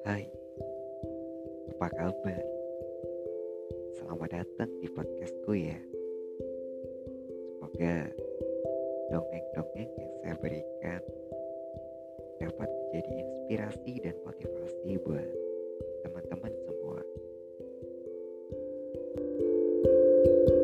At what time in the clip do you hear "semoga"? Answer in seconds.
7.52-8.08